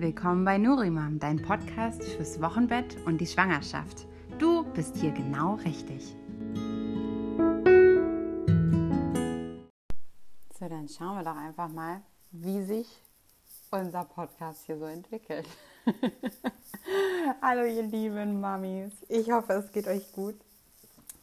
willkommen 0.00 0.46
bei 0.46 0.56
Nurimam, 0.56 1.18
dein 1.18 1.42
Podcast 1.42 2.02
fürs 2.02 2.40
Wochenbett 2.40 2.96
und 3.04 3.20
die 3.20 3.26
Schwangerschaft. 3.26 4.06
Du 4.38 4.64
bist 4.72 4.96
hier 4.96 5.10
genau 5.10 5.56
richtig. 5.56 6.16
So, 10.58 10.68
dann 10.68 10.88
schauen 10.88 11.16
wir 11.16 11.24
doch 11.24 11.36
einfach 11.36 11.68
mal, 11.68 12.00
wie 12.30 12.62
sich 12.62 12.86
unser 13.70 14.06
Podcast 14.06 14.64
hier 14.64 14.78
so 14.78 14.86
entwickelt. 14.86 15.46
Hallo 17.42 17.64
ihr 17.64 17.82
lieben 17.82 18.40
Mamis, 18.40 18.94
ich 19.10 19.30
hoffe 19.30 19.52
es 19.52 19.70
geht 19.70 19.86
euch 19.86 20.10
gut. 20.12 20.36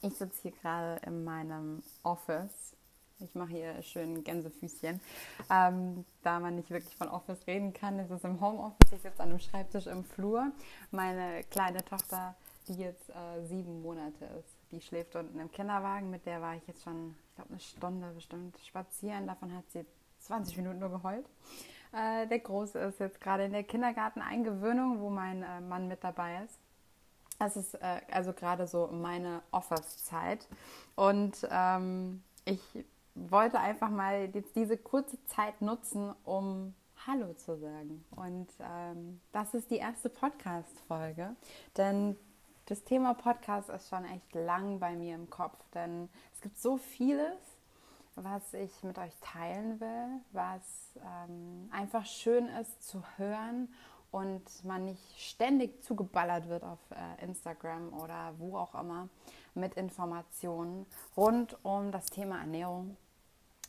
Ich 0.03 0.13
sitze 0.13 0.43
hier 0.43 0.51
gerade 0.51 1.01
in 1.03 1.23
meinem 1.23 1.81
Office 2.03 2.76
ich 3.19 3.33
mache 3.35 3.51
hier 3.51 3.81
schön 3.81 4.23
Gänsefüßchen. 4.23 5.01
Ähm, 5.49 6.05
da 6.23 6.39
man 6.39 6.55
nicht 6.55 6.69
wirklich 6.69 6.95
von 6.95 7.09
Office 7.09 7.47
reden 7.47 7.73
kann, 7.73 7.99
ist 7.99 8.11
es 8.11 8.23
im 8.23 8.39
Homeoffice. 8.41 8.91
Ich 8.91 9.01
sitze 9.01 9.21
an 9.21 9.29
einem 9.29 9.39
Schreibtisch 9.39 9.87
im 9.87 10.03
Flur. 10.03 10.51
Meine 10.91 11.43
kleine 11.45 11.83
Tochter, 11.83 12.35
die 12.67 12.75
jetzt 12.75 13.09
äh, 13.09 13.43
sieben 13.45 13.81
Monate 13.81 14.25
ist, 14.39 14.57
die 14.71 14.81
schläft 14.81 15.15
unten 15.15 15.39
im 15.39 15.51
Kinderwagen. 15.51 16.09
Mit 16.09 16.25
der 16.25 16.41
war 16.41 16.55
ich 16.55 16.67
jetzt 16.67 16.83
schon, 16.83 17.15
ich 17.29 17.35
glaube, 17.35 17.49
eine 17.51 17.59
Stunde 17.59 18.07
bestimmt 18.13 18.57
spazieren. 18.59 19.27
Davon 19.27 19.55
hat 19.55 19.69
sie 19.71 19.85
20 20.19 20.57
Minuten 20.57 20.79
nur 20.79 20.89
geheult. 20.89 21.25
Äh, 21.93 22.27
der 22.27 22.39
Große 22.39 22.77
ist 22.79 22.99
jetzt 22.99 23.21
gerade 23.21 23.45
in 23.45 23.53
der 23.53 23.63
Kindergarteneingewöhnung, 23.63 24.99
wo 24.99 25.09
mein 25.09 25.43
äh, 25.43 25.61
Mann 25.61 25.87
mit 25.87 26.03
dabei 26.03 26.43
ist. 26.43 26.59
Das 27.39 27.55
ist 27.55 27.75
äh, 27.75 28.01
also 28.11 28.33
gerade 28.33 28.67
so 28.67 28.87
meine 28.87 29.41
Office-Zeit. 29.51 30.47
Und 30.95 31.47
ähm, 31.51 32.23
ich 32.45 32.61
wollte 33.29 33.59
einfach 33.59 33.89
mal 33.89 34.29
jetzt 34.33 34.55
diese 34.55 34.77
kurze 34.77 35.23
Zeit 35.25 35.61
nutzen, 35.61 36.13
um 36.23 36.73
Hallo 37.05 37.33
zu 37.33 37.57
sagen. 37.57 38.03
Und 38.15 38.47
ähm, 38.59 39.21
das 39.31 39.53
ist 39.53 39.71
die 39.71 39.77
erste 39.77 40.09
Podcast-Folge, 40.09 41.35
denn 41.77 42.17
das 42.65 42.83
Thema 42.83 43.13
Podcast 43.13 43.69
ist 43.69 43.89
schon 43.89 44.03
echt 44.05 44.33
lang 44.35 44.79
bei 44.79 44.95
mir 44.95 45.15
im 45.15 45.29
Kopf, 45.29 45.57
denn 45.73 46.09
es 46.33 46.41
gibt 46.41 46.59
so 46.59 46.77
vieles, 46.77 47.37
was 48.15 48.53
ich 48.53 48.83
mit 48.83 48.97
euch 48.97 49.13
teilen 49.21 49.79
will, 49.79 50.19
was 50.31 50.91
ähm, 50.97 51.69
einfach 51.71 52.05
schön 52.05 52.47
ist 52.47 52.85
zu 52.85 53.03
hören 53.15 53.69
und 54.11 54.43
man 54.65 54.85
nicht 54.85 55.19
ständig 55.19 55.83
zugeballert 55.83 56.49
wird 56.49 56.63
auf 56.63 56.79
äh, 56.91 57.23
Instagram 57.23 57.93
oder 57.93 58.33
wo 58.37 58.57
auch 58.57 58.75
immer 58.75 59.07
mit 59.53 59.75
Informationen 59.75 60.85
rund 61.15 61.57
um 61.63 61.91
das 61.91 62.07
Thema 62.07 62.39
Ernährung 62.39 62.97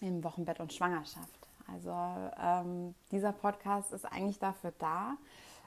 im 0.01 0.23
Wochenbett 0.25 0.61
und 0.61 0.73
Schwangerschaft. 0.73 1.49
Also 1.73 1.95
ähm, 2.41 2.95
dieser 3.11 3.33
Podcast 3.33 3.93
ist 3.93 4.05
eigentlich 4.05 4.39
dafür 4.39 4.73
da, 4.79 5.17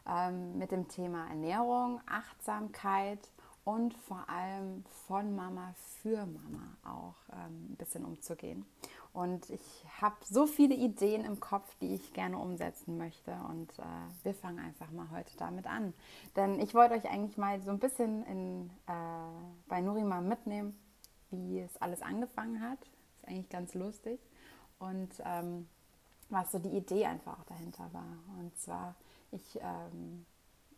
ähm, 0.08 0.58
mit 0.58 0.72
dem 0.72 0.88
Thema 0.88 1.28
Ernährung, 1.28 2.02
Achtsamkeit 2.08 3.20
und 3.64 3.94
vor 3.94 4.28
allem 4.28 4.84
von 5.08 5.36
Mama 5.36 5.76
für 6.02 6.26
Mama 6.26 6.76
auch 6.84 7.16
ähm, 7.34 7.72
ein 7.72 7.76
bisschen 7.78 8.04
umzugehen. 8.04 8.66
Und 9.14 9.50
ich 9.50 9.86
habe 10.00 10.16
so 10.22 10.48
viele 10.48 10.74
Ideen 10.74 11.26
im 11.26 11.40
Kopf, 11.40 11.76
die 11.82 11.94
ich 11.94 12.14
gerne 12.14 12.38
umsetzen 12.38 12.98
möchte. 12.98 13.34
Und 13.50 13.78
äh, 13.78 13.84
wir 14.24 14.34
fangen 14.34 14.60
einfach 14.60 14.90
mal 14.92 15.10
heute 15.12 15.36
damit 15.38 15.68
an. 15.68 15.94
Denn 16.36 16.60
ich 16.60 16.74
wollte 16.74 16.96
euch 16.96 17.10
eigentlich 17.10 17.38
mal 17.38 17.62
so 17.62 17.72
ein 17.72 17.80
bisschen 17.80 18.24
in, 18.26 18.70
äh, 18.88 18.94
bei 19.68 19.82
Nurima 19.82 20.22
mitnehmen, 20.22 20.80
wie 21.30 21.60
es 21.60 21.80
alles 21.82 22.02
angefangen 22.02 22.62
hat 22.62 22.80
eigentlich 23.32 23.50
ganz 23.50 23.74
lustig. 23.74 24.20
Und 24.80 25.10
ähm, 25.24 25.68
was 26.30 26.52
so 26.52 26.60
die 26.60 26.70
Idee 26.70 27.06
einfach 27.06 27.40
auch 27.40 27.44
dahinter 27.44 27.90
war. 27.92 28.18
Und 28.40 28.58
zwar, 28.58 28.96
ich, 29.32 29.60
ähm, 29.62 30.26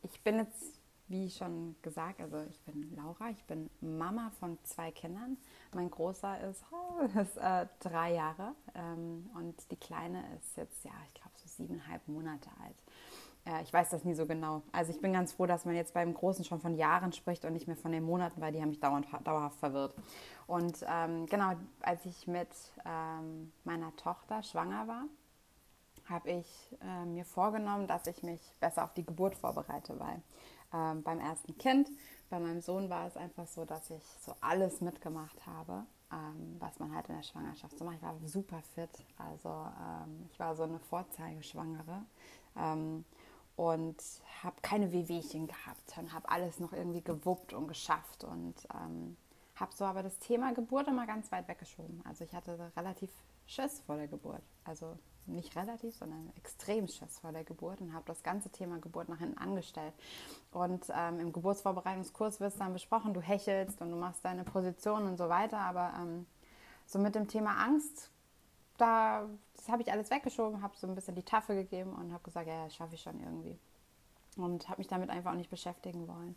ich 0.01 0.21
bin 0.21 0.37
jetzt, 0.37 0.79
wie 1.07 1.29
schon 1.29 1.75
gesagt, 1.81 2.21
also 2.21 2.41
ich 2.49 2.59
bin 2.61 2.95
Laura, 2.95 3.29
ich 3.29 3.43
bin 3.45 3.69
Mama 3.81 4.31
von 4.39 4.57
zwei 4.63 4.91
Kindern. 4.91 5.37
Mein 5.73 5.89
Großer 5.89 6.41
ist, 6.49 6.63
oh, 6.71 7.19
ist 7.19 7.37
äh, 7.37 7.67
drei 7.79 8.13
Jahre 8.13 8.55
ähm, 8.73 9.29
und 9.35 9.71
die 9.71 9.77
Kleine 9.77 10.23
ist 10.37 10.57
jetzt, 10.57 10.83
ja, 10.83 10.91
ich 11.07 11.13
glaube 11.13 11.31
so 11.35 11.47
siebeneinhalb 11.47 12.07
Monate 12.07 12.49
alt. 12.63 12.75
Ja, 13.45 13.59
ich 13.61 13.73
weiß 13.73 13.89
das 13.89 14.05
nie 14.05 14.13
so 14.13 14.25
genau. 14.25 14.61
Also 14.71 14.91
ich 14.91 15.01
bin 15.01 15.11
ganz 15.11 15.33
froh, 15.33 15.45
dass 15.45 15.65
man 15.65 15.75
jetzt 15.75 15.93
beim 15.93 16.13
Großen 16.13 16.45
schon 16.45 16.61
von 16.61 16.75
Jahren 16.75 17.11
spricht 17.11 17.43
und 17.43 17.51
nicht 17.53 17.67
mehr 17.67 17.75
von 17.75 17.91
den 17.91 18.03
Monaten, 18.03 18.39
weil 18.39 18.53
die 18.53 18.61
haben 18.61 18.69
mich 18.69 18.79
dauernd, 18.79 19.07
dauerhaft 19.25 19.59
verwirrt. 19.59 19.93
Und 20.47 20.77
ähm, 20.87 21.25
genau, 21.25 21.51
als 21.81 22.05
ich 22.05 22.25
mit 22.25 22.47
ähm, 22.85 23.51
meiner 23.65 23.93
Tochter 23.97 24.43
schwanger 24.43 24.87
war, 24.87 25.03
habe 26.05 26.31
ich 26.31 26.77
äh, 26.81 27.05
mir 27.05 27.25
vorgenommen, 27.25 27.87
dass 27.87 28.07
ich 28.07 28.23
mich 28.23 28.41
besser 28.61 28.85
auf 28.85 28.93
die 28.93 29.05
Geburt 29.05 29.35
vorbereite, 29.35 29.99
weil 29.99 30.21
ähm, 30.73 31.03
beim 31.03 31.19
ersten 31.19 31.57
Kind, 31.57 31.89
bei 32.29 32.39
meinem 32.39 32.61
Sohn 32.61 32.89
war 32.89 33.07
es 33.07 33.17
einfach 33.17 33.47
so, 33.47 33.65
dass 33.65 33.89
ich 33.89 34.03
so 34.21 34.33
alles 34.39 34.79
mitgemacht 34.79 35.45
habe, 35.45 35.85
ähm, 36.11 36.55
was 36.59 36.79
man 36.79 36.95
halt 36.95 37.07
in 37.09 37.15
der 37.15 37.23
Schwangerschaft 37.23 37.77
so 37.77 37.83
macht. 37.83 37.97
Ich 37.97 38.01
war 38.03 38.15
super 38.25 38.61
fit, 38.73 39.05
also 39.17 39.49
ähm, 39.49 40.27
ich 40.31 40.39
war 40.39 40.55
so 40.55 40.63
eine 40.63 40.79
Vorzeigeschwangere. 40.79 42.05
Ähm, 42.57 43.05
und 43.55 43.97
habe 44.43 44.55
keine 44.61 44.91
Wehwehchen 44.91 45.47
gehabt 45.47 45.97
und 45.97 46.13
habe 46.13 46.29
alles 46.29 46.59
noch 46.59 46.73
irgendwie 46.73 47.03
gewuppt 47.03 47.53
und 47.53 47.67
geschafft 47.67 48.23
und 48.23 48.55
ähm, 48.73 49.15
habe 49.55 49.73
so 49.75 49.85
aber 49.85 50.01
das 50.03 50.17
Thema 50.19 50.53
Geburt 50.53 50.87
immer 50.87 51.05
ganz 51.05 51.31
weit 51.31 51.47
weggeschoben. 51.47 52.01
Also 52.05 52.23
ich 52.23 52.33
hatte 52.33 52.71
relativ 52.75 53.11
Schiss 53.45 53.81
vor 53.81 53.97
der 53.97 54.07
Geburt. 54.07 54.41
Also 54.63 54.97
nicht 55.25 55.55
relativ, 55.55 55.95
sondern 55.95 56.31
extrem 56.35 56.87
Schiss 56.87 57.19
vor 57.19 57.31
der 57.31 57.43
Geburt 57.43 57.79
und 57.79 57.93
habe 57.93 58.03
das 58.05 58.23
ganze 58.23 58.49
Thema 58.49 58.79
Geburt 58.79 59.07
nach 59.09 59.19
hinten 59.19 59.37
angestellt. 59.37 59.93
Und 60.51 60.85
ähm, 60.93 61.19
im 61.19 61.31
Geburtsvorbereitungskurs 61.31 62.39
wird 62.39 62.51
es 62.51 62.59
dann 62.59 62.73
besprochen, 62.73 63.13
du 63.13 63.21
hechelst 63.21 63.81
und 63.81 63.91
du 63.91 63.95
machst 63.95 64.25
deine 64.25 64.43
Position 64.43 65.07
und 65.07 65.17
so 65.17 65.29
weiter. 65.29 65.59
Aber 65.59 65.93
ähm, 66.01 66.25
so 66.85 66.99
mit 66.99 67.15
dem 67.15 67.27
Thema 67.27 67.63
Angst 67.63 68.09
da, 68.77 69.27
das 69.55 69.69
habe 69.69 69.81
ich 69.81 69.91
alles 69.91 70.09
weggeschoben, 70.09 70.61
habe 70.61 70.75
so 70.77 70.87
ein 70.87 70.95
bisschen 70.95 71.15
die 71.15 71.23
Tafel 71.23 71.55
gegeben 71.55 71.93
und 71.93 72.11
habe 72.11 72.23
gesagt, 72.23 72.47
ja, 72.47 72.65
das 72.65 72.75
schaffe 72.75 72.95
ich 72.95 73.01
schon 73.01 73.19
irgendwie. 73.19 73.57
Und 74.35 74.67
habe 74.67 74.79
mich 74.79 74.87
damit 74.87 75.09
einfach 75.09 75.31
auch 75.31 75.37
nicht 75.37 75.51
beschäftigen 75.51 76.07
wollen. 76.07 76.35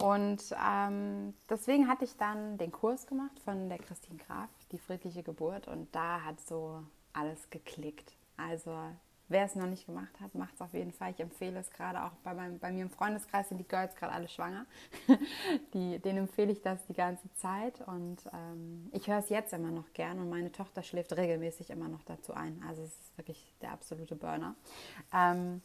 Und 0.00 0.42
ähm, 0.64 1.34
deswegen 1.48 1.88
hatte 1.88 2.04
ich 2.04 2.16
dann 2.16 2.58
den 2.58 2.72
Kurs 2.72 3.06
gemacht 3.06 3.38
von 3.44 3.68
der 3.68 3.78
Christine 3.78 4.18
Graf, 4.18 4.48
die 4.72 4.78
friedliche 4.78 5.22
Geburt. 5.22 5.68
Und 5.68 5.94
da 5.94 6.22
hat 6.22 6.40
so 6.40 6.82
alles 7.12 7.48
geklickt. 7.50 8.16
Also 8.36 8.76
Wer 9.30 9.44
es 9.44 9.54
noch 9.54 9.66
nicht 9.66 9.86
gemacht 9.86 10.20
hat, 10.20 10.34
macht 10.34 10.54
es 10.54 10.60
auf 10.60 10.72
jeden 10.72 10.92
Fall. 10.92 11.10
Ich 11.10 11.20
empfehle 11.20 11.58
es 11.58 11.70
gerade 11.70 12.02
auch 12.02 12.12
bei, 12.24 12.32
meinem, 12.32 12.58
bei 12.58 12.72
mir 12.72 12.82
im 12.82 12.90
Freundeskreis 12.90 13.48
sind 13.48 13.58
die 13.58 13.68
Girls 13.68 13.94
gerade 13.94 14.12
alle 14.12 14.28
schwanger. 14.28 14.64
die, 15.74 15.98
denen 15.98 16.20
empfehle 16.20 16.50
ich 16.50 16.62
das 16.62 16.84
die 16.86 16.94
ganze 16.94 17.32
Zeit 17.34 17.80
und 17.86 18.18
ähm, 18.32 18.88
ich 18.92 19.06
höre 19.06 19.18
es 19.18 19.28
jetzt 19.28 19.52
immer 19.52 19.70
noch 19.70 19.92
gern 19.92 20.18
und 20.18 20.30
meine 20.30 20.50
Tochter 20.50 20.82
schläft 20.82 21.14
regelmäßig 21.14 21.68
immer 21.70 21.88
noch 21.88 22.02
dazu 22.04 22.32
ein. 22.32 22.62
Also 22.66 22.82
es 22.82 22.90
ist 22.90 23.18
wirklich 23.18 23.54
der 23.60 23.72
absolute 23.72 24.16
Burner. 24.16 24.54
Ähm, 25.12 25.60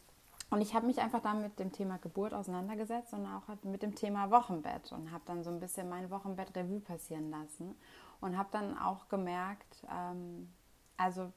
und 0.50 0.60
ich 0.60 0.74
habe 0.74 0.86
mich 0.86 0.98
einfach 1.00 1.20
dann 1.20 1.40
mit 1.40 1.58
dem 1.58 1.72
Thema 1.72 1.96
Geburt 1.98 2.34
auseinandergesetzt 2.34 3.14
und 3.14 3.26
auch 3.26 3.42
mit 3.64 3.82
dem 3.82 3.94
Thema 3.94 4.30
Wochenbett 4.30 4.92
und 4.92 5.10
habe 5.10 5.24
dann 5.26 5.42
so 5.42 5.50
ein 5.50 5.58
bisschen 5.58 5.88
mein 5.88 6.10
Wochenbett 6.10 6.54
Revue 6.54 6.80
passieren 6.80 7.30
lassen 7.30 7.74
und 8.20 8.36
habe 8.36 8.50
dann 8.52 8.76
auch 8.78 9.08
gemerkt, 9.08 9.84
ähm, 9.90 10.52
also 10.96 11.32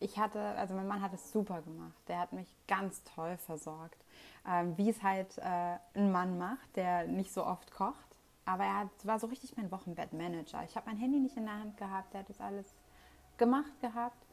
ich 0.00 0.18
hatte, 0.18 0.40
also 0.40 0.74
mein 0.74 0.86
Mann 0.86 1.02
hat 1.02 1.12
es 1.12 1.32
super 1.32 1.62
gemacht. 1.62 1.96
Der 2.08 2.20
hat 2.20 2.32
mich 2.32 2.48
ganz 2.66 3.02
toll 3.04 3.36
versorgt. 3.38 4.04
Ähm, 4.46 4.76
wie 4.76 4.90
es 4.90 5.02
halt 5.02 5.38
äh, 5.38 5.76
ein 5.94 6.12
Mann 6.12 6.38
macht, 6.38 6.76
der 6.76 7.06
nicht 7.06 7.32
so 7.32 7.44
oft 7.44 7.70
kocht. 7.70 7.94
Aber 8.44 8.64
er 8.64 8.76
hat, 8.78 8.88
war 9.02 9.18
so 9.18 9.26
richtig 9.26 9.56
mein 9.56 9.70
Wochenbettmanager. 9.70 10.62
Ich 10.64 10.76
habe 10.76 10.86
mein 10.86 10.96
Handy 10.96 11.18
nicht 11.18 11.36
in 11.36 11.44
der 11.44 11.58
Hand 11.58 11.76
gehabt, 11.76 12.14
der 12.14 12.20
hat 12.20 12.30
das 12.30 12.40
alles 12.40 12.74
gemacht 13.36 13.80
gehabt. 13.80 14.24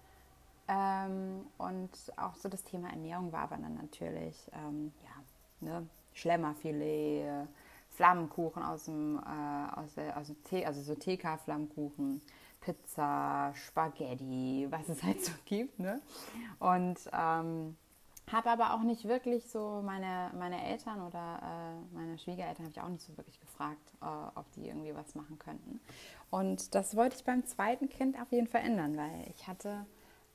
Ähm, 0.67 1.45
und 1.57 1.91
auch 2.17 2.35
so 2.35 2.49
das 2.49 2.63
Thema 2.63 2.89
Ernährung 2.89 3.31
war 3.31 3.41
aber 3.41 3.57
dann 3.57 3.75
natürlich, 3.75 4.49
ähm, 4.53 4.93
ja, 5.03 5.69
ne, 5.79 5.87
Schlemmerfilet, 6.13 7.47
Flammenkuchen 7.89 8.63
aus 8.63 8.85
dem, 8.85 9.17
äh, 9.17 9.79
aus 9.79 9.95
der, 9.95 10.17
aus 10.17 10.27
dem 10.27 10.65
also 10.65 10.81
so 10.81 10.95
TK-Flammenkuchen 10.95 12.21
Pizza, 12.61 13.53
Spaghetti, 13.55 14.67
was 14.69 14.89
es 14.89 15.03
halt 15.03 15.23
so 15.23 15.31
gibt. 15.45 15.79
Ne? 15.79 16.01
Und 16.59 16.97
ähm, 17.13 17.75
habe 18.31 18.49
aber 18.49 18.73
auch 18.73 18.81
nicht 18.81 19.07
wirklich 19.07 19.47
so 19.49 19.81
meine, 19.85 20.31
meine 20.37 20.63
Eltern 20.65 21.01
oder 21.01 21.39
äh, 21.43 21.95
meine 21.95 22.17
Schwiegereltern 22.17 22.65
habe 22.65 22.71
ich 22.71 22.81
auch 22.81 22.89
nicht 22.89 23.03
so 23.03 23.15
wirklich 23.17 23.39
gefragt, 23.39 23.93
äh, 24.01 24.05
ob 24.35 24.51
die 24.53 24.67
irgendwie 24.67 24.95
was 24.95 25.13
machen 25.13 25.37
könnten. 25.37 25.79
Und 26.31 26.73
das 26.73 26.95
wollte 26.95 27.15
ich 27.17 27.23
beim 27.23 27.45
zweiten 27.45 27.87
Kind 27.87 28.19
auf 28.19 28.31
jeden 28.31 28.47
Fall 28.47 28.61
ändern, 28.61 28.97
weil 28.97 29.27
ich 29.29 29.47
hatte 29.47 29.85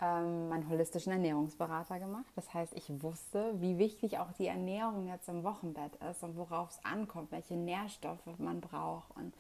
ähm, 0.01 0.49
meinen 0.49 0.69
holistischen 0.69 1.13
Ernährungsberater 1.13 1.99
gemacht. 1.99 2.33
Das 2.37 2.55
heißt, 2.55 2.75
ich 2.75 3.03
wusste, 3.03 3.61
wie 3.61 3.79
wichtig 3.79 4.19
auch 4.19 4.33
die 4.33 4.47
Ernährung 4.47 5.09
jetzt 5.09 5.29
im 5.29 5.43
Wochenbett 5.43 5.97
ist 6.11 6.23
und 6.23 6.37
worauf 6.37 6.71
es 6.71 6.85
ankommt, 6.85 7.33
welche 7.33 7.55
Nährstoffe 7.55 8.39
man 8.39 8.61
braucht 8.61 9.11
und 9.17 9.35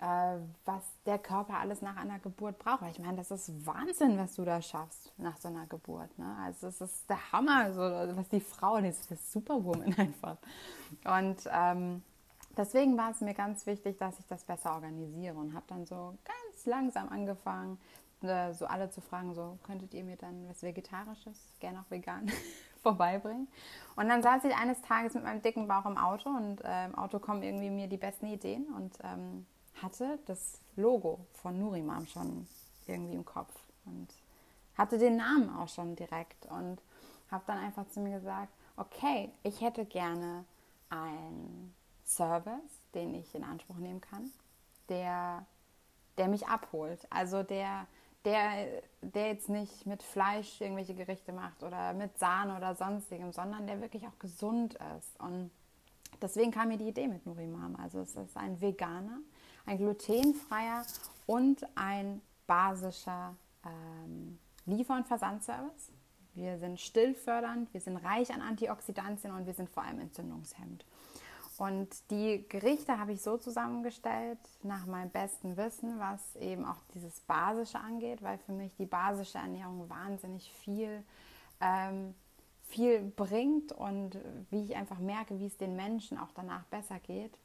was 0.00 0.82
der 1.04 1.18
Körper 1.18 1.58
alles 1.58 1.82
nach 1.82 1.96
einer 1.96 2.18
Geburt 2.18 2.58
braucht. 2.58 2.82
Ich 2.90 2.98
meine, 2.98 3.18
das 3.18 3.30
ist 3.30 3.66
Wahnsinn, 3.66 4.16
was 4.16 4.34
du 4.34 4.44
da 4.44 4.62
schaffst 4.62 5.12
nach 5.18 5.36
so 5.36 5.48
einer 5.48 5.66
Geburt. 5.66 6.18
Ne? 6.18 6.36
Also 6.42 6.68
es 6.68 6.80
ist 6.80 7.10
der 7.10 7.32
Hammer, 7.32 7.72
so, 7.74 7.82
was 8.16 8.28
die 8.30 8.40
Frau 8.40 8.76
ist, 8.76 9.10
das 9.10 9.30
Superwoman 9.30 9.94
einfach. 9.98 10.38
Und 11.04 11.36
ähm, 11.52 12.02
deswegen 12.56 12.96
war 12.96 13.10
es 13.10 13.20
mir 13.20 13.34
ganz 13.34 13.66
wichtig, 13.66 13.98
dass 13.98 14.18
ich 14.18 14.26
das 14.26 14.44
besser 14.44 14.72
organisiere 14.72 15.34
und 15.34 15.52
habe 15.52 15.66
dann 15.68 15.84
so 15.84 16.16
ganz 16.24 16.64
langsam 16.64 17.10
angefangen, 17.10 17.78
äh, 18.22 18.54
so 18.54 18.66
alle 18.66 18.90
zu 18.90 19.02
fragen, 19.02 19.34
so 19.34 19.58
könntet 19.64 19.92
ihr 19.92 20.04
mir 20.04 20.16
dann 20.16 20.48
was 20.48 20.62
Vegetarisches, 20.62 21.38
gerne 21.60 21.80
auch 21.80 21.90
vegan, 21.90 22.30
vorbeibringen. 22.82 23.48
Und 23.96 24.08
dann 24.08 24.22
saß 24.22 24.44
ich 24.44 24.56
eines 24.56 24.80
Tages 24.80 25.12
mit 25.12 25.24
meinem 25.24 25.42
dicken 25.42 25.68
Bauch 25.68 25.84
im 25.84 25.98
Auto 25.98 26.30
und 26.30 26.64
äh, 26.64 26.86
im 26.86 26.94
Auto 26.94 27.18
kommen 27.18 27.42
irgendwie 27.42 27.68
mir 27.68 27.86
die 27.86 27.98
besten 27.98 28.26
Ideen 28.28 28.64
und 28.72 28.98
ähm, 29.02 29.46
hatte 29.82 30.18
das 30.26 30.60
Logo 30.76 31.26
von 31.34 31.58
Nurimam 31.58 32.06
schon 32.06 32.46
irgendwie 32.86 33.14
im 33.14 33.24
Kopf 33.24 33.54
und 33.84 34.08
hatte 34.76 34.98
den 34.98 35.16
Namen 35.16 35.54
auch 35.56 35.68
schon 35.68 35.96
direkt 35.96 36.46
und 36.46 36.78
habe 37.30 37.44
dann 37.46 37.58
einfach 37.58 37.88
zu 37.88 38.00
mir 38.00 38.18
gesagt, 38.18 38.52
okay, 38.76 39.30
ich 39.42 39.60
hätte 39.60 39.84
gerne 39.84 40.44
einen 40.88 41.74
Service, 42.04 42.80
den 42.94 43.14
ich 43.14 43.34
in 43.34 43.44
Anspruch 43.44 43.76
nehmen 43.76 44.00
kann, 44.00 44.32
der, 44.88 45.46
der 46.18 46.28
mich 46.28 46.48
abholt. 46.48 47.06
Also 47.10 47.42
der, 47.42 47.86
der, 48.24 48.82
der 49.02 49.28
jetzt 49.28 49.48
nicht 49.48 49.86
mit 49.86 50.02
Fleisch 50.02 50.60
irgendwelche 50.60 50.94
Gerichte 50.94 51.32
macht 51.32 51.62
oder 51.62 51.92
mit 51.94 52.18
Sahne 52.18 52.56
oder 52.56 52.74
sonstigem, 52.74 53.32
sondern 53.32 53.66
der 53.66 53.80
wirklich 53.80 54.06
auch 54.06 54.18
gesund 54.18 54.76
ist. 54.98 55.20
Und 55.20 55.50
deswegen 56.20 56.50
kam 56.50 56.68
mir 56.68 56.78
die 56.78 56.88
Idee 56.88 57.06
mit 57.06 57.26
Nurimam. 57.26 57.76
Also 57.76 58.00
es 58.00 58.16
ist 58.16 58.36
ein 58.36 58.60
Veganer, 58.60 59.18
ein 59.66 59.78
glutenfreier 59.78 60.84
und 61.26 61.66
ein 61.76 62.20
basischer 62.46 63.36
ähm, 63.64 64.38
Liefer- 64.66 64.96
und 64.96 65.06
Versandservice. 65.06 65.92
Wir 66.34 66.58
sind 66.58 66.80
stillfördernd, 66.80 67.72
wir 67.72 67.80
sind 67.80 67.96
reich 67.98 68.32
an 68.32 68.40
Antioxidantien 68.40 69.32
und 69.32 69.46
wir 69.46 69.54
sind 69.54 69.68
vor 69.68 69.82
allem 69.82 70.00
entzündungshemmend. 70.00 70.84
Und 71.58 71.88
die 72.10 72.48
Gerichte 72.48 72.98
habe 72.98 73.12
ich 73.12 73.20
so 73.20 73.36
zusammengestellt, 73.36 74.38
nach 74.62 74.86
meinem 74.86 75.10
besten 75.10 75.56
Wissen, 75.58 75.98
was 75.98 76.36
eben 76.36 76.64
auch 76.64 76.82
dieses 76.94 77.20
Basische 77.20 77.78
angeht, 77.78 78.22
weil 78.22 78.38
für 78.38 78.52
mich 78.52 78.74
die 78.76 78.86
basische 78.86 79.38
Ernährung 79.38 79.90
wahnsinnig 79.90 80.50
viel, 80.52 81.04
ähm, 81.60 82.14
viel 82.62 83.00
bringt 83.00 83.72
und 83.72 84.18
wie 84.48 84.64
ich 84.64 84.76
einfach 84.76 85.00
merke, 85.00 85.38
wie 85.38 85.46
es 85.46 85.58
den 85.58 85.76
Menschen 85.76 86.16
auch 86.16 86.30
danach 86.34 86.64
besser 86.66 86.98
geht 87.00 87.36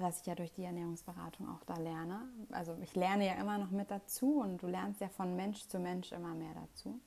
was 0.00 0.20
ich 0.20 0.26
ja 0.26 0.34
durch 0.34 0.52
die 0.52 0.64
Ernährungsberatung 0.64 1.48
auch 1.48 1.64
da 1.64 1.74
lerne. 1.76 2.20
Also 2.50 2.76
ich 2.82 2.94
lerne 2.94 3.26
ja 3.26 3.34
immer 3.34 3.58
noch 3.58 3.70
mit 3.70 3.90
dazu 3.90 4.40
und 4.40 4.62
du 4.62 4.66
lernst 4.66 5.00
ja 5.00 5.08
von 5.08 5.36
Mensch 5.36 5.66
zu 5.68 5.78
Mensch 5.78 6.12
immer 6.12 6.34
mehr 6.34 6.54
dazu. 6.54 6.98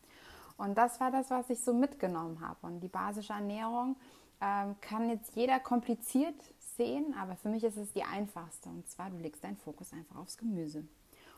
Und 0.57 0.78
das 0.78 1.00
war 1.00 1.12
das, 1.12 1.30
was 1.30 1.50
ich 1.50 1.60
so 1.62 1.74
mitgenommen 1.74 2.40
habe. 2.42 2.68
Und 2.68 2.80
die 2.81 2.88
basische 2.88 3.34
Ernährung 3.34 3.95
ähm, 4.42 4.75
kann 4.81 5.10
jetzt 5.10 5.36
jeder 5.36 5.60
kompliziert 5.60 6.36
sehen, 6.78 7.16
aber 7.19 7.36
für 7.36 7.50
mich 7.50 7.63
ist 7.63 7.78
es 7.78 7.92
die 7.94 8.04
einfachste. 8.04 8.69
Und 8.69 8.90
zwar, 8.90 9.10
du 9.10 9.18
legst 9.18 9.44
deinen 9.44 9.57
Fokus 9.57 9.94
einfach 9.94 10.18
aufs 10.18 10.38
Gemüse. 10.38 10.86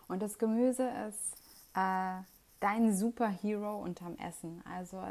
Und 0.07 0.21
das 0.21 0.37
Gemüse 0.37 0.89
ist 1.09 1.35
äh, 1.75 2.21
dein 2.59 2.95
Superhero 2.95 3.77
unterm 3.77 4.15
Essen. 4.17 4.61
Also 4.65 5.01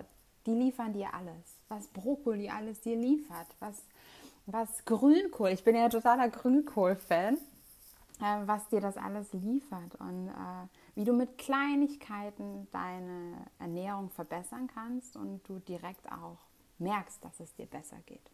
die 0.47 0.55
liefern 0.55 0.93
dir 0.93 1.15
alles, 1.15 1.59
was 1.69 1.87
Brokkoli 1.89 2.51
alles 2.51 2.81
dir 2.81 2.97
liefert, 2.97 3.49
was 3.61 3.83
was 4.47 4.85
Grünkohl, 4.85 5.51
ich 5.51 5.65
bin 5.65 5.75
ja 5.75 5.89
totaler 5.89 6.29
Grünkohl-Fan, 6.29 7.37
äh, 8.21 8.47
was 8.47 8.69
dir 8.69 8.81
das 8.81 8.97
alles 8.97 9.33
liefert 9.33 9.95
und 9.99 10.29
äh, 10.29 10.69
wie 10.95 11.05
du 11.05 11.13
mit 11.13 11.39
Kleinigkeiten 11.39 12.69
deine 12.71 13.47
Ernährung 13.59 14.11
verbessern 14.11 14.69
kannst 14.73 15.17
und 15.17 15.49
du 15.49 15.59
direkt 15.61 16.11
auch 16.13 16.39
merkst, 16.79 17.25
dass 17.25 17.41
es 17.41 17.55
dir 17.55 17.67
besser 17.67 17.97
geht. 18.07 18.31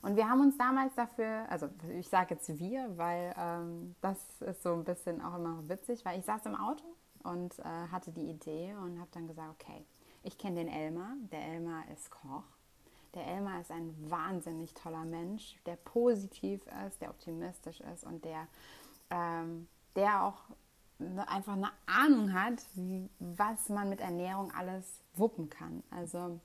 Und 0.00 0.16
wir 0.16 0.28
haben 0.28 0.40
uns 0.40 0.56
damals 0.56 0.94
dafür, 0.94 1.46
also 1.50 1.68
ich 1.90 2.08
sage 2.08 2.34
jetzt 2.34 2.58
wir, 2.58 2.96
weil 2.96 3.34
ähm, 3.36 3.96
das 4.00 4.18
ist 4.42 4.62
so 4.62 4.72
ein 4.74 4.84
bisschen 4.84 5.20
auch 5.20 5.34
immer 5.34 5.68
witzig, 5.68 6.04
weil 6.04 6.18
ich 6.18 6.24
saß 6.24 6.46
im 6.46 6.54
Auto 6.54 6.84
und 7.24 7.58
äh, 7.58 7.64
hatte 7.90 8.12
die 8.12 8.30
Idee 8.30 8.74
und 8.80 8.98
habe 9.00 9.10
dann 9.12 9.26
gesagt, 9.26 9.50
okay, 9.60 9.84
ich 10.22 10.38
kenne 10.38 10.56
den 10.56 10.68
Elmar, 10.68 11.14
der 11.32 11.42
Elmar 11.42 11.82
ist 11.92 12.10
Koch 12.10 12.57
der 13.14 13.26
Elmar 13.26 13.60
ist 13.60 13.70
ein 13.70 13.94
wahnsinnig 14.10 14.74
toller 14.74 15.04
Mensch, 15.04 15.56
der 15.66 15.76
positiv 15.76 16.62
ist, 16.86 17.00
der 17.00 17.10
optimistisch 17.10 17.80
ist 17.80 18.04
und 18.04 18.24
der, 18.24 18.46
ähm, 19.10 19.68
der 19.96 20.24
auch 20.24 20.38
ne, 20.98 21.28
einfach 21.28 21.54
eine 21.54 21.70
Ahnung 21.86 22.32
hat, 22.32 22.62
wie, 22.74 23.08
was 23.18 23.68
man 23.68 23.88
mit 23.88 24.00
Ernährung 24.00 24.52
alles 24.52 25.02
wuppen 25.14 25.48
kann. 25.50 25.82
Also 25.90 26.40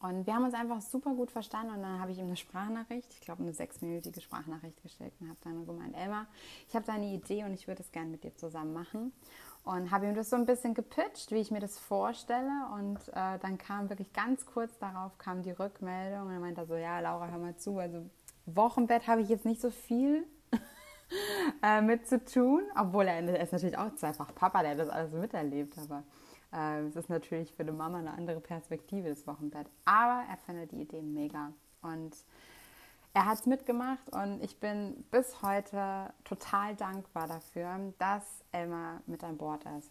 und 0.00 0.26
wir 0.26 0.34
haben 0.34 0.44
uns 0.44 0.54
einfach 0.54 0.80
super 0.80 1.12
gut 1.14 1.32
verstanden 1.32 1.74
und 1.74 1.82
dann 1.82 1.98
habe 1.98 2.12
ich 2.12 2.18
ihm 2.18 2.26
eine 2.26 2.36
Sprachnachricht, 2.36 3.12
ich 3.12 3.20
glaube 3.20 3.42
eine 3.42 3.52
sechsminütige 3.52 4.20
Sprachnachricht 4.20 4.80
geschickt 4.80 5.20
und 5.20 5.28
habe 5.28 5.40
dann 5.42 5.66
gemeint, 5.66 5.96
Elmar, 5.96 6.26
ich 6.68 6.76
habe 6.76 6.86
da 6.86 6.92
eine 6.92 7.12
Idee 7.12 7.42
und 7.44 7.52
ich 7.52 7.66
würde 7.66 7.82
es 7.82 7.90
gerne 7.90 8.08
mit 8.08 8.22
dir 8.22 8.32
zusammen 8.36 8.72
machen 8.72 9.12
und 9.68 9.90
habe 9.90 10.06
ihm 10.06 10.14
das 10.14 10.30
so 10.30 10.36
ein 10.36 10.46
bisschen 10.46 10.72
gepitcht, 10.72 11.30
wie 11.30 11.40
ich 11.40 11.50
mir 11.50 11.60
das 11.60 11.78
vorstelle. 11.78 12.68
Und 12.72 13.06
äh, 13.08 13.38
dann 13.38 13.58
kam 13.58 13.90
wirklich 13.90 14.14
ganz 14.14 14.46
kurz 14.46 14.78
darauf 14.78 15.18
kam 15.18 15.42
die 15.42 15.50
Rückmeldung 15.50 16.28
und 16.28 16.32
er 16.32 16.40
meinte 16.40 16.64
so, 16.64 16.74
ja, 16.74 17.00
Laura, 17.00 17.28
hör 17.28 17.38
mal 17.38 17.54
zu. 17.54 17.78
Also 17.78 18.08
Wochenbett 18.46 19.06
habe 19.06 19.20
ich 19.20 19.28
jetzt 19.28 19.44
nicht 19.44 19.60
so 19.60 19.70
viel 19.70 20.26
äh, 21.62 21.82
mit 21.82 22.08
zu 22.08 22.24
tun, 22.24 22.62
obwohl 22.80 23.08
er, 23.08 23.22
er, 23.28 23.42
ist 23.42 23.52
natürlich 23.52 23.76
auch 23.76 23.94
zweifach 23.94 24.34
Papa, 24.34 24.62
der 24.62 24.74
das 24.74 24.88
alles 24.88 25.12
miterlebt, 25.12 25.76
aber 25.76 26.02
äh, 26.50 26.86
es 26.86 26.96
ist 26.96 27.10
natürlich 27.10 27.52
für 27.52 27.60
eine 27.62 27.72
Mama 27.72 27.98
eine 27.98 28.12
andere 28.12 28.40
Perspektive, 28.40 29.10
das 29.10 29.26
Wochenbett. 29.26 29.66
Aber 29.84 30.22
er 30.30 30.38
findet 30.46 30.72
die 30.72 30.80
Idee 30.80 31.02
mega. 31.02 31.52
Und 31.82 32.16
er 33.14 33.26
hat 33.26 33.38
es 33.38 33.46
mitgemacht 33.46 34.08
und 34.10 34.42
ich 34.42 34.60
bin 34.60 35.04
bis 35.10 35.42
heute 35.42 36.12
total 36.24 36.76
dankbar 36.76 37.26
dafür, 37.26 37.92
dass 37.98 38.44
Elmar 38.52 39.00
mit 39.06 39.24
an 39.24 39.36
Bord 39.36 39.64
ist 39.78 39.90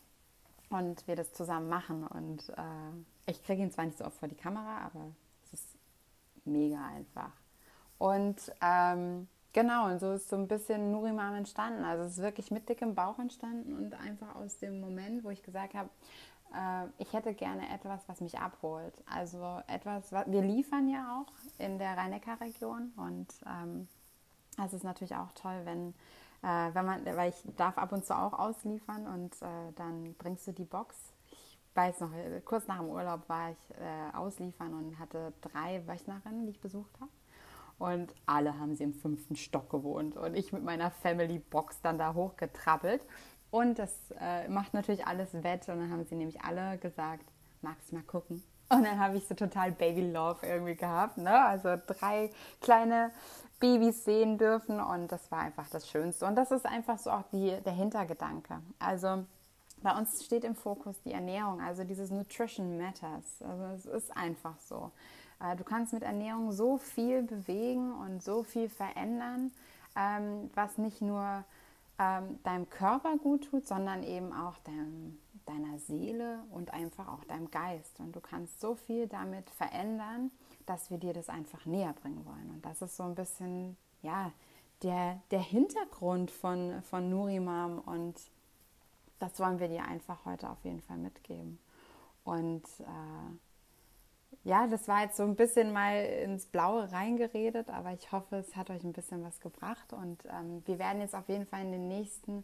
und 0.69 1.08
wir 1.08 1.16
das 1.16 1.34
zusammen 1.34 1.69
machen. 1.69 2.06
Und 2.08 2.50
äh, 2.50 3.31
ich 3.31 3.44
kriege 3.44 3.62
ihn 3.62 3.72
zwar 3.72 3.86
nicht 3.86 3.98
so 3.98 4.06
oft 4.06 4.18
vor 4.18 4.28
die 4.28 4.36
Kamera, 4.36 4.80
aber 4.86 5.12
es 5.46 5.54
ist 5.54 5.78
mega 6.46 6.86
einfach. 6.86 7.31
Und 7.98 8.38
ähm, 8.62 9.28
genau, 9.54 9.88
und 9.88 10.00
so 10.00 10.14
ist 10.14 10.30
so 10.30 10.36
ein 10.36 10.48
bisschen 10.48 10.92
Nurimam 10.92 11.36
entstanden. 11.36 11.84
Also 11.84 12.04
es 12.04 12.12
ist 12.14 12.24
wirklich 12.24 12.52
mit 12.52 12.69
dickem 12.69 12.96
Bauch 12.96 13.19
entstanden 13.19 13.75
und 13.75 13.94
einfach 13.96 14.36
aus 14.36 14.60
dem 14.60 14.80
Moment, 14.80 15.24
wo 15.24 15.30
ich 15.30 15.44
gesagt 15.44 15.74
habe, 15.74 15.90
ich 16.98 17.14
hätte 17.14 17.34
gerne 17.34 17.70
etwas, 17.74 18.08
was 18.08 18.21
mich 18.21 18.40
abholt. 18.40 18.94
Also 19.06 19.62
etwas, 19.68 20.12
was 20.12 20.26
wir 20.28 20.42
liefern 20.42 20.88
ja 20.90 21.21
auch 21.21 21.31
in 21.57 21.78
der 21.78 21.98
Rhein-Neckar-Region 21.98 22.94
und 22.95 23.28
ähm, 23.45 23.88
ist 24.74 24.83
natürlich 24.83 25.16
auch 25.16 25.31
toll, 25.33 25.62
wenn, 25.66 25.90
äh, 26.42 26.74
wenn 26.74 26.86
man, 26.86 27.06
weil 27.06 27.30
ich 27.30 27.56
darf 27.56 27.78
ab 27.78 27.92
und 27.92 28.06
zu 28.06 28.18
auch 28.18 28.33
ausliefern 28.33 29.07
und 29.07 29.42
äh, 29.42 29.71
dann 29.76 30.16
bringst 30.16 30.48
du 30.48 30.52
die 30.52 30.66
Box. 30.66 30.95
Ich 31.31 31.60
weiß 31.76 32.00
noch, 32.02 32.12
kurz 32.45 32.68
nach 32.68 32.80
dem 32.80 32.90
Urlaub 32.90 33.30
war 33.30 33.52
ich 33.52 33.78
äh, 33.78 34.16
ausliefern 34.16 34.74
und 34.74 35.00
hatte 35.00 35.33
drei 35.42 35.86
Wöchnerinnen, 35.88 36.45
die 36.45 36.52
ich 36.52 36.62
besucht 36.62 37.00
habe. 37.00 37.12
Und 37.78 38.16
alle 38.26 38.57
haben 38.57 38.76
sie 38.76 38.83
im 38.83 38.94
fünften 38.95 39.36
Stock 39.36 39.69
gewohnt 39.69 40.18
und 40.18 40.36
ich 40.36 40.52
mit 40.52 40.64
meiner 40.64 40.90
Family 40.90 41.38
Box 41.38 41.80
dann 41.81 42.00
da 42.00 42.16
hochgetrappelt. 42.16 43.06
Und 43.51 43.80
das 43.80 43.94
äh, 44.19 44.47
macht 44.49 44.73
natürlich 44.73 45.06
alles 45.06 45.33
wett. 45.33 45.68
Und 45.69 45.80
dann 45.80 45.92
haben 45.92 46.06
sie 46.06 46.16
nämlich 46.16 46.42
alle 46.42 46.77
gesagt, 46.77 47.25
magst 47.61 47.92
du 47.92 47.95
mal 47.95 48.04
gucken? 48.04 48.44
Und 48.69 48.83
dann 48.83 48.99
habe 48.99 49.18
ich 49.18 49.25
so 49.27 49.33
total 49.33 49.71
Baby 49.71 50.11
Love 50.11 50.45
irgendwie 50.45 50.75
gehabt. 50.75 51.18
Ne? 51.18 51.45
Also 51.45 51.77
drei 51.87 52.30
kleine 52.59 53.11
Babys 53.59 54.04
sehen 54.04 54.37
dürfen. 54.37 54.81
Und 54.81 55.11
das 55.11 55.31
war 55.31 55.39
einfach 55.39 55.69
das 55.69 55.89
Schönste. 55.89 56.25
Und 56.25 56.35
das 56.35 56.51
ist 56.51 56.66
einfach 56.66 56.99
so 56.99 57.11
auch 57.11 57.23
die, 57.31 57.57
der 57.61 57.73
Hintergedanke. 57.73 58.59
Also 58.80 59.23
bei 59.81 59.97
uns 59.97 60.25
steht 60.25 60.44
im 60.44 60.56
Fokus 60.56 61.01
die 61.04 61.13
Ernährung, 61.13 61.61
also 61.61 61.83
dieses 61.83 62.09
Nutrition 62.09 62.77
Matters. 62.77 63.42
Also 63.42 63.63
es 63.75 63.85
ist 63.85 64.18
einfach 64.18 64.59
so. 64.59 64.92
Äh, 65.39 65.56
du 65.56 65.63
kannst 65.63 65.94
mit 65.94 66.04
Ernährung 66.04 66.51
so 66.51 66.77
viel 66.77 67.23
bewegen 67.23 67.94
und 67.94 68.23
so 68.23 68.44
viel 68.44 68.69
verändern, 68.69 69.51
ähm, 69.95 70.49
was 70.56 70.77
nicht 70.77 71.01
nur 71.01 71.44
ähm, 71.99 72.39
deinem 72.44 72.69
Körper 72.69 73.18
gut 73.18 73.45
tut, 73.45 73.68
sondern 73.68 74.04
eben 74.04 74.33
auch 74.33 74.57
deinem, 74.59 75.19
deiner 75.45 75.80
Seele 75.80 76.44
und 76.51 76.73
einfach 76.73 77.07
auch 77.07 77.23
deinem 77.23 77.49
Geist. 77.51 77.99
Und 77.99 78.16
du 78.16 78.21
kannst 78.21 78.59
so 78.59 78.75
viel 78.75 79.07
damit 79.07 79.49
verändern, 79.49 80.31
dass 80.66 80.92
wir 80.92 80.97
dir 80.97 81.13
das 81.13 81.30
einfach 81.30 81.66
näher 81.66 81.94
bringen 81.94 82.25
wollen. 82.25 82.51
Und 82.51 82.66
das 82.66 82.81
ist 82.81 82.97
so 82.97 83.04
ein 83.04 83.16
bisschen, 83.16 83.77
ja, 84.01 84.31
der, 84.83 85.19
der 85.31 85.42
Hintergrund 85.42 86.30
von, 86.30 86.81
von 86.83 87.09
Nurimam 87.09 87.80
und 87.80 88.16
das 89.19 89.39
wollen 89.39 89.59
wir 89.59 89.68
dir 89.68 89.83
einfach 89.85 90.25
heute 90.25 90.49
auf 90.49 90.63
jeden 90.63 90.81
Fall 90.81 90.97
mitgeben. 90.97 91.57
Und 92.23 92.63
äh, 92.81 93.37
ja, 94.44 94.68
das 94.68 94.88
war 94.88 95.02
jetzt 95.04 95.18
so 95.18 95.24
ein 95.24 95.36
bisschen 95.36 95.74
mal 95.74 96.06
ins 96.24 96.46
Blaue 96.46 96.92
reingeredet, 96.92 97.69
aber 97.69 97.92
ich 97.92 98.12
hoffe, 98.12 98.38
es 98.38 98.56
hat 98.56 98.69
euch 98.69 98.84
ein 98.84 98.94
bisschen 98.94 99.24
was 99.24 99.40
gebracht. 99.40 99.94
Und 99.94 100.24
ähm, 100.26 100.64
wir 100.66 100.80
werden 100.80 101.02
jetzt 101.02 101.16
auf 101.16 101.28
jeden 101.28 101.46
Fall 101.46 101.62
in 101.62 101.72
den 101.72 101.88
nächsten 101.88 102.44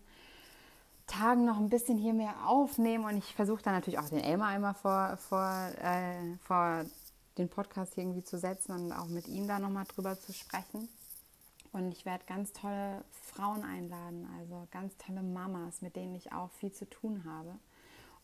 Tagen 1.08 1.46
noch 1.46 1.58
ein 1.58 1.70
bisschen 1.70 1.98
hier 1.98 2.14
mehr 2.14 2.48
aufnehmen. 2.48 3.06
Und 3.06 3.18
ich 3.18 3.34
versuche 3.36 3.62
dann 3.62 3.74
natürlich 3.74 4.00
auch 4.00 4.10
den 4.10 4.20
Elmar 4.20 4.50
einmal 4.50 4.74
vor, 4.74 5.18
vor, 5.18 5.70
äh, 5.82 6.36
vor 6.44 6.86
den 7.38 7.50
Podcast 7.50 7.98
irgendwie 7.98 8.24
zu 8.24 8.38
setzen 8.38 8.74
und 8.74 8.92
auch 8.92 9.08
mit 9.08 9.28
ihm 9.28 9.48
da 9.48 9.60
nochmal 9.60 9.86
drüber 9.86 10.20
zu 10.20 10.34
sprechen. 10.34 10.90
Und 11.72 11.92
ich 11.92 12.06
werde 12.06 12.24
ganz 12.26 12.54
tolle 12.54 13.04
Frauen 13.12 13.64
einladen, 13.64 14.30
also 14.40 14.68
ganz 14.72 14.96
tolle 14.98 15.24
Mamas, 15.24 15.82
mit 15.82 15.96
denen 15.96 16.16
ich 16.16 16.32
auch 16.32 16.52
viel 16.52 16.72
zu 16.72 16.88
tun 16.88 17.24
habe. 17.26 17.56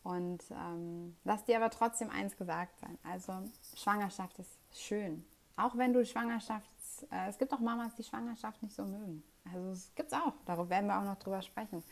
Und 0.04 0.44
ähm, 0.52 1.16
lass 1.24 1.44
dir 1.46 1.58
aber 1.58 1.70
trotzdem 1.70 2.10
eins 2.10 2.38
gesagt 2.38 2.80
sein. 2.80 2.98
Also 3.04 3.34
Schwangerschaft 3.76 4.40
ist 4.40 4.58
schön. 4.72 5.26
Auch 5.58 5.76
wenn 5.76 5.94
du 5.94 6.06
Schwangerschaft, 6.06 6.70
äh, 7.12 7.28
es 7.28 7.38
gibt 7.38 7.54
auch 7.54 7.60
Mamas, 7.60 7.94
die 7.96 8.04
Schwangerschaft 8.04 8.64
nicht 8.64 8.76
so 8.76 8.86
mögen. 8.86 9.24
Also 9.54 9.72
es 9.72 9.94
gibt 9.96 10.12
es 10.12 10.18
auch, 10.18 10.34
darüber 10.46 10.70
werden 10.70 10.88
wir 10.88 10.98
auch 10.98 11.04
noch 11.04 11.20
drüber 11.20 11.42
sprechen. 11.42 11.84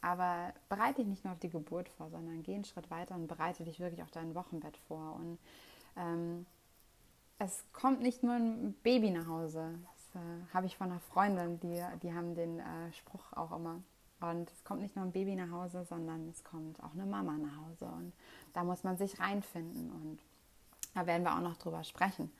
Aber 0.00 0.52
bereite 0.68 0.96
dich 0.96 1.08
nicht 1.08 1.24
nur 1.24 1.32
auf 1.32 1.40
die 1.40 1.50
Geburt 1.50 1.88
vor, 1.88 2.08
sondern 2.10 2.42
geh 2.44 2.54
einen 2.54 2.64
Schritt 2.64 2.90
weiter 2.90 3.16
und 3.16 3.26
bereite 3.26 3.64
dich 3.64 3.80
wirklich 3.80 4.02
auf 4.02 4.12
dein 4.12 4.34
Wochenbett 4.34 4.76
vor. 4.86 5.14
Und 5.16 5.38
ähm, 5.96 6.46
es 7.38 7.64
kommt 7.72 8.00
nicht 8.00 8.22
nur 8.22 8.34
ein 8.34 8.74
Baby 8.84 9.10
nach 9.10 9.26
Hause. 9.26 9.78
Das 9.82 10.22
äh, 10.22 10.54
habe 10.54 10.66
ich 10.66 10.76
von 10.76 10.90
einer 10.90 11.00
Freundin, 11.00 11.58
die, 11.60 11.82
die 12.02 12.14
haben 12.14 12.36
den 12.36 12.60
äh, 12.60 12.92
Spruch 12.92 13.32
auch 13.32 13.50
immer. 13.50 13.82
Und 14.20 14.50
es 14.50 14.64
kommt 14.64 14.80
nicht 14.82 14.96
nur 14.96 15.04
ein 15.04 15.12
Baby 15.12 15.36
nach 15.36 15.50
Hause, 15.50 15.84
sondern 15.84 16.28
es 16.28 16.42
kommt 16.42 16.82
auch 16.82 16.92
eine 16.92 17.06
Mama 17.06 17.32
nach 17.38 17.56
Hause. 17.56 17.86
Und 17.86 18.12
da 18.52 18.64
muss 18.64 18.82
man 18.82 18.96
sich 18.96 19.20
reinfinden. 19.20 19.90
Und 19.90 20.18
da 20.94 21.06
werden 21.06 21.22
wir 21.22 21.34
auch 21.34 21.40
noch 21.40 21.56
drüber 21.56 21.84
sprechen. 21.84 22.30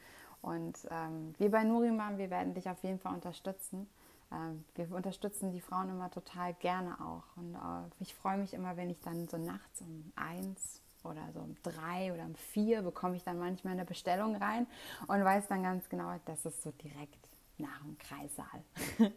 Und 0.43 0.77
ähm, 0.91 1.35
wir 1.39 1.51
bei 1.51 1.65
Nurimam, 1.65 2.19
wir 2.19 2.31
werden 2.31 2.55
dich 2.55 2.69
auf 2.69 2.83
jeden 2.83 2.99
Fall 2.99 3.15
unterstützen. 3.15 3.89
Ähm, 4.33 4.65
wir 4.75 4.91
unterstützen 4.93 5.53
die 5.53 5.61
Frauen 5.61 5.91
immer 5.91 6.11
total 6.11 6.55
gerne 6.55 6.97
auch. 7.01 7.25
Und 7.37 7.55
äh, 7.55 7.91
ich 8.01 8.15
freue 8.15 8.39
mich 8.39 8.55
immer, 8.55 8.77
wenn 8.77 8.91
ich 8.91 9.01
dann 9.01 9.29
so 9.29 9.37
nachts 9.37 9.81
um 9.81 10.13
eins 10.17 10.83
oder 11.05 11.23
so 11.33 11.41
um 11.41 11.57
drei 11.63 12.13
oder 12.13 12.25
um 12.25 12.35
vier 12.35 12.83
bekomme 12.83 13.17
ich 13.17 13.25
dann 13.25 13.39
manchmal 13.39 13.75
eine 13.75 13.85
Bestellung 13.85 14.35
rein 14.37 14.67
und 15.07 15.25
weiß 15.25 15.47
dann 15.47 15.63
ganz 15.63 15.89
genau, 15.89 16.13
das 16.27 16.45
ist 16.45 16.63
so 16.63 16.73
direkt 16.73 17.28
nach 17.59 17.83
dem 17.83 17.99
Kreissaal. 17.99 18.63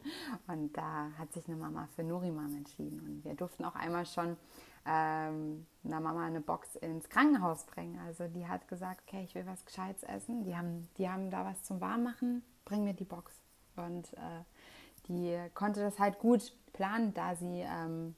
und 0.47 0.75
da 0.75 1.11
hat 1.17 1.33
sich 1.33 1.47
eine 1.47 1.57
Mama 1.57 1.87
für 1.95 2.03
Nurimam 2.03 2.55
entschieden. 2.55 2.99
Und 2.99 3.25
wir 3.25 3.33
durften 3.35 3.65
auch 3.65 3.75
einmal 3.75 4.05
schon 4.05 4.37
ähm, 4.85 5.65
einer 5.83 5.99
Mama 5.99 6.25
eine 6.25 6.41
Box 6.41 6.75
ins 6.75 7.09
Krankenhaus 7.09 7.65
bringen. 7.65 7.99
Also 7.99 8.27
die 8.27 8.47
hat 8.47 8.67
gesagt, 8.67 9.03
okay, 9.07 9.23
ich 9.23 9.35
will 9.35 9.45
was 9.45 9.65
Gescheites 9.65 10.03
essen. 10.03 10.43
Die 10.43 10.55
haben, 10.55 10.87
die 10.97 11.09
haben 11.09 11.29
da 11.29 11.45
was 11.45 11.63
zum 11.63 11.81
Warmmachen, 11.81 12.43
bring 12.65 12.83
mir 12.83 12.93
die 12.93 13.05
Box. 13.05 13.41
Und 13.75 14.13
äh, 14.13 14.43
die 15.07 15.37
konnte 15.53 15.81
das 15.81 15.99
halt 15.99 16.19
gut 16.19 16.53
planen, 16.73 17.13
da 17.13 17.35
sie 17.35 17.63
ähm, 17.65 18.15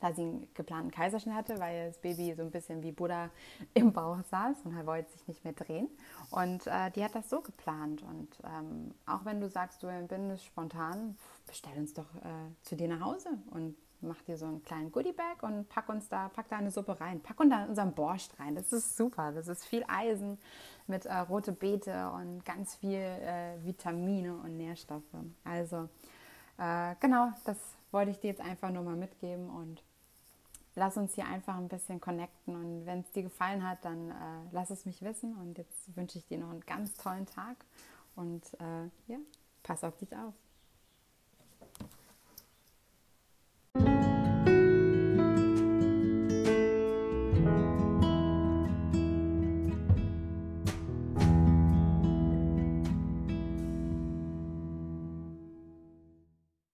da 0.00 0.12
sie 0.12 0.22
einen 0.22 0.48
geplanten 0.54 0.90
Kaiserschnitt 0.90 1.34
hatte, 1.34 1.58
weil 1.58 1.88
das 1.88 1.98
Baby 1.98 2.34
so 2.34 2.42
ein 2.42 2.50
bisschen 2.50 2.82
wie 2.82 2.92
Buddha 2.92 3.30
im 3.74 3.92
Bauch 3.92 4.22
saß 4.30 4.62
und 4.64 4.76
er 4.76 4.86
wollte 4.86 5.10
sich 5.12 5.26
nicht 5.28 5.44
mehr 5.44 5.52
drehen. 5.52 5.88
Und 6.30 6.66
äh, 6.66 6.90
die 6.90 7.04
hat 7.04 7.14
das 7.14 7.28
so 7.28 7.40
geplant. 7.40 8.02
Und 8.02 8.38
ähm, 8.44 8.94
auch 9.06 9.24
wenn 9.24 9.40
du 9.40 9.48
sagst, 9.48 9.82
du 9.82 9.88
bist 10.08 10.44
spontan, 10.44 11.16
bestell 11.46 11.76
uns 11.76 11.94
doch 11.94 12.14
äh, 12.16 12.52
zu 12.62 12.76
dir 12.76 12.88
nach 12.88 13.00
Hause 13.00 13.28
und 13.50 13.76
mach 14.02 14.22
dir 14.22 14.36
so 14.36 14.46
einen 14.46 14.62
kleinen 14.62 14.92
Goodiebag 14.92 15.42
und 15.42 15.68
pack 15.68 15.88
uns 15.88 16.08
da, 16.08 16.28
pack 16.28 16.48
da 16.48 16.56
eine 16.56 16.70
Suppe 16.70 17.00
rein, 17.00 17.20
pack 17.20 17.38
uns 17.40 17.50
da 17.50 17.64
unseren 17.64 17.92
Borscht 17.92 18.38
rein. 18.38 18.54
Das 18.54 18.72
ist 18.72 18.96
super. 18.96 19.32
Das 19.32 19.48
ist 19.48 19.64
viel 19.64 19.84
Eisen 19.88 20.38
mit 20.86 21.06
äh, 21.06 21.14
rote 21.18 21.52
Beete 21.52 22.10
und 22.10 22.44
ganz 22.44 22.76
viel 22.76 22.98
äh, 22.98 23.62
Vitamine 23.64 24.34
und 24.34 24.56
Nährstoffe. 24.56 25.02
Also 25.44 25.88
äh, 26.58 26.94
genau, 27.00 27.32
das 27.44 27.58
wollte 27.90 28.10
ich 28.10 28.20
dir 28.20 28.28
jetzt 28.28 28.40
einfach 28.40 28.70
nur 28.70 28.82
mal 28.82 28.96
mitgeben 28.96 29.50
und 29.50 29.82
lass 30.74 30.96
uns 30.96 31.14
hier 31.14 31.26
einfach 31.26 31.56
ein 31.56 31.68
bisschen 31.68 32.00
connecten. 32.00 32.54
Und 32.54 32.86
wenn 32.86 33.00
es 33.00 33.10
dir 33.12 33.22
gefallen 33.22 33.66
hat, 33.68 33.84
dann 33.84 34.10
äh, 34.10 34.14
lass 34.52 34.70
es 34.70 34.86
mich 34.86 35.02
wissen. 35.02 35.34
Und 35.36 35.58
jetzt 35.58 35.96
wünsche 35.96 36.18
ich 36.18 36.26
dir 36.26 36.38
noch 36.38 36.50
einen 36.50 36.60
ganz 36.60 36.94
tollen 36.94 37.26
Tag 37.26 37.56
und 38.16 38.54
äh, 38.54 38.84
ja, 39.06 39.18
pass 39.62 39.84
auf 39.84 39.96
dich 39.96 40.14
auf. 40.16 40.34